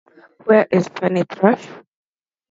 [0.45, 1.67] Where is Fanny Thrush?